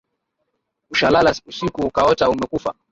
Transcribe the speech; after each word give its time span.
Ushalala 0.91 1.33
usiku 1.45 1.81
ukaota 1.81 2.29
umekufa? 2.29 2.75